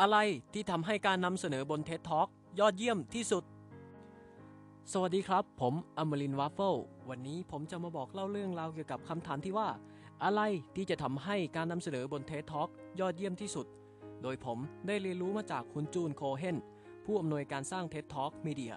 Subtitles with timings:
[0.00, 0.18] อะไร
[0.54, 2.28] ที่ทำให้การนำเสนอบน TED Talk
[2.60, 3.44] ยอดเยี่ยมที่สุด
[4.92, 6.76] สวัสดีครับ ผมอมรินวัฟเฟิล
[7.10, 9.68] วันนี้ผมจะมาบอกเล่าเรื่องราวเกี่ยวกับคำถามที่ว่า
[10.24, 10.40] อะไร
[10.76, 12.68] ที่จะทำให้การนำเสนอบน TED Talk
[13.00, 13.66] ยอดเยี่ยมที่สุด
[14.22, 16.56] โดยผมได้เรียนรู้มาจากคุณจูนโคเฮน
[17.04, 18.74] ผู้อำนวยการสร้าง TED Talk Media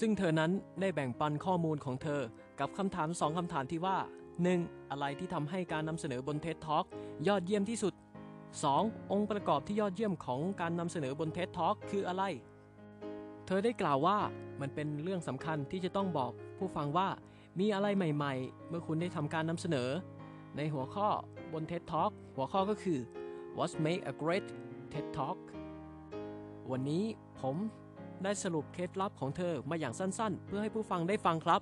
[0.00, 2.20] ซึ่งเธอนั้นได้แบ่งปันข้อมูลของเธอ
[2.60, 3.96] กับคำถามสองคำถามที่ว่า
[4.44, 4.90] 1.
[4.90, 6.84] อะไรที่ทำให้การนำเสนอบน TED Talk
[7.28, 7.94] ยอดเยี่ยมที่สุด
[8.64, 9.12] 2.
[9.12, 12.22] องค์ประกอบที่ยอดเยี่ยมของการนำเสนอบน TED Talk คืออะไร
[13.46, 14.18] เธอได้กล่าวว่า
[14.60, 17.08] มันเป็นเรื่องสำคัญที่จะต้องบอกผู้ฟังว่า
[17.58, 19.88] มีอะไรใหม่ๆ เมื่อคุณได้ทำการนำเสนอ
[20.56, 21.08] ในหัวข้อ
[21.52, 22.98] บน TED Talk หัวข้อก็คือ
[23.58, 24.46] What make a great
[24.92, 25.36] TED Talk
[26.70, 27.04] วันนี้
[27.40, 27.56] ผม
[28.24, 31.60] ได้สรุปเคล็ดลับของเธอมาอย่างสั้นๆ เพื่อให้ผู้ฟังได้ฟังครับ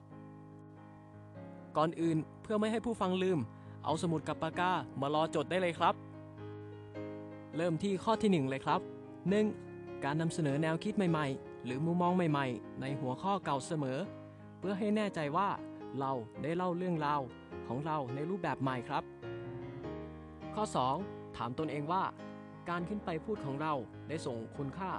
[1.76, 3.38] ก่อนอื่นเพื่อไม่ให้ผู้ฟังลืม
[3.84, 5.94] เอาสมุดกับปากกามารอจดได้เลยครับ
[7.56, 8.80] เริ่มที่ข้อที่ 1 เลยครับ
[9.42, 10.04] 1.
[10.04, 13.98] การนำเสนอแนวคิดใหม่ๆ หรือมุมมองใหม่ๆ ในหัวข้อเก่าเสมอ
[14.58, 15.48] เพื่อให้แน่ใจว่า
[15.98, 16.12] เรา
[16.42, 17.20] ได้เล่าเรื่องราว
[17.68, 19.02] ของเราในรูปแบบใหม่ครับ
[20.54, 20.64] ข้อ
[21.00, 21.36] 2.
[21.36, 22.02] ถามตนเองว่า
[22.70, 23.74] การขึ้นไปพูดของเรา
[24.08, 24.90] ได้ส่งคุณค่า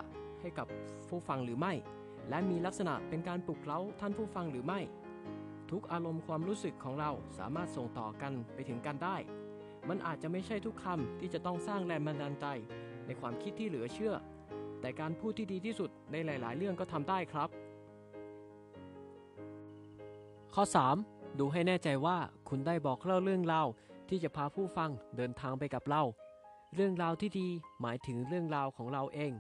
[0.42, 0.68] ให้กับ
[1.10, 1.74] ผู้ฟังหรือไม่
[2.30, 4.80] และมีลักษณะเป็นการปลุกเร้าท่านผู้ฟังหรือไม่
[5.72, 9.16] ทุกอารมณ์ความรู้สึกของเราสามารถส่งต่อกันไปถึงกันได้
[9.90, 12.46] มันอาจจะไม่ใช่ทุกคำที่จะต้องสร้างแรงบันดาลใจ
[13.06, 14.14] ในความคิดที่เหลือเชื่อ
[14.82, 17.50] แต่การพูดที่ดีที่สุดในหลาย ๆ เรื่องก็ทำได้ครับ
[20.56, 20.64] ข้อ
[21.02, 21.40] 3.
[21.40, 22.18] ดูให้แน่ใจว่า
[22.50, 23.68] คุณได้บอกเล่าเรื่องราว
[24.10, 26.04] ที่จะพาผู้ฟังเดินทางไปกับเรา
[26.76, 27.48] เรื่องราวที่ดี
[27.82, 29.34] หมายถึงเรื่องราวของเราเอง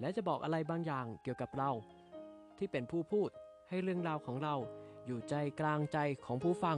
[0.00, 1.70] และจะบอกอะไรบางอย่างเกี่ยวกับเรา
[2.58, 3.30] ที่เป็นผู้พูด
[3.68, 4.54] ให้เรื่องราวของเรา
[5.06, 6.76] อยู่ใจกลางใจของผู้ฟัง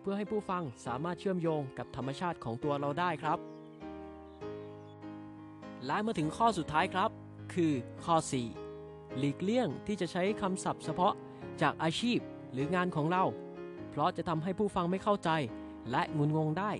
[0.00, 3.38] เพื่อให้ผู้ฟังสามารถเชื่อมโยงกับธรรมชาติของตัวเราได้ครับ
[5.86, 7.10] และมาถึงข้อสุดท้ายครับ
[7.54, 7.72] คือ
[8.04, 8.16] ข้อ
[8.66, 11.12] 4 หลีกเลี่ยงที่จะใช้คำศัพท์เฉพาะ
[11.62, 12.18] จากอาชีพ
[12.52, 13.24] หรืองานของเรา
[13.90, 15.30] เพราะจะทำให้ผู้ฟังไม่เข้าใจ
[15.90, 16.70] และงุนงงได้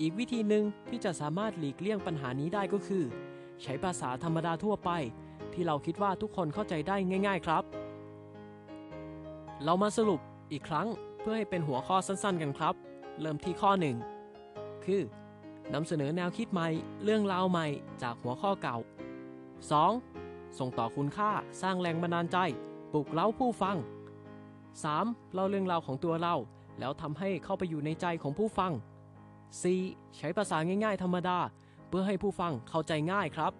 [0.00, 3.04] อีกวิธีหนึ่งที่จะสามารถหลีกเลี่ยงปัญหานี้ได้ก็คือ
[3.62, 4.90] ใช้ภาษาธรรมดาทั่วไป
[5.52, 6.96] ที่เราคิดว่าทุกคนเข้าใจได้
[7.26, 7.62] ง่าย ๆ ครับ
[9.64, 10.20] เรามาสรุป
[10.52, 10.86] อีกครั้ง
[11.24, 12.74] พื่อให้เป็นหัวข้อสั้นๆ กันครับ
[13.20, 13.70] เริ่มที่ข้อ
[14.28, 15.02] 1 คือ
[15.74, 16.68] นำเสนอแนวคิดใหม่
[17.04, 17.66] เรื่องราวใหม่
[18.02, 18.76] จากหัวข้อเก่า
[19.86, 20.58] 2.
[20.58, 21.30] ส่งต่อคุณค่า
[21.62, 22.38] สร้างแรงบันดาลใจ
[22.92, 23.76] ปลุกเร้าผู้ฟัง
[24.54, 25.32] 3.
[25.34, 26.34] เล่าเรื่องราวของตัวเรา
[26.78, 28.72] แล้วทำให้เข้าไปอยู่ในใจของผู้ฟัง
[29.44, 30.16] 4.
[30.16, 31.38] ใช้ภาษาง่ายๆ ธรรมดา
[31.88, 33.52] เพื่อให้ผู้ฟังเข้าใจง่ายครับ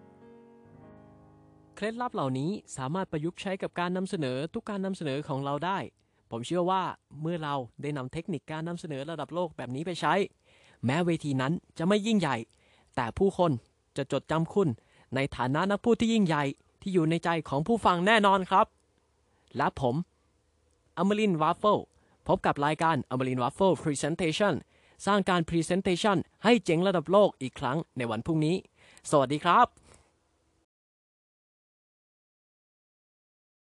[1.75, 5.79] เคล็ดลับเหล่านี้สามารถประยุกต์ใช้กับการนำเสนอทุกการนำเสนอของเราได้
[6.37, 6.83] ผมเชื่อว่า
[7.23, 10.15] เมื่อเราได้นำเทคนิคการนำเสนอระดับโลกแบบนี้ไปใช้
[10.85, 12.37] แม้เวทีนั้นจะไม่ยิ่งใหญ่
[12.97, 13.53] แต่ผู้คน
[13.97, 14.69] จะจดจำคุณ
[15.15, 16.45] ในฐานะนักพูดที่ยิ่งใหญ่
[16.83, 18.67] ที่อยู่ในใจของผู้ฟังแน่นอนครับ
[19.57, 19.95] และผม
[20.99, 21.79] อมรินวัฟเฟิล
[22.29, 24.55] พบกับรายการอมรินวัฟเฟิล presentation
[25.07, 28.57] สร้างการ presentation ให้เจ๋งระดับโลกอีกครั้งในวันพรุ่งนี้
[29.11, 29.84] สวัสดีครับ